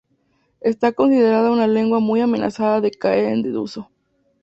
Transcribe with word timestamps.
Esta 0.61 0.93
considerada 0.93 1.51
una 1.51 1.67
lengua 1.67 1.99
muy 1.99 2.21
amenazada 2.21 2.81
de 2.81 2.89
caer 2.89 3.25
en 3.25 3.43
desuso. 3.43 3.91